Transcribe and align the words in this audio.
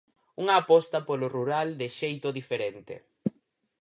Unha 0.41 0.55
aposta 0.61 0.97
polo 1.07 1.27
rural 1.35 1.67
de 1.79 1.87
xeito 1.99 2.29
diferente. 2.39 2.95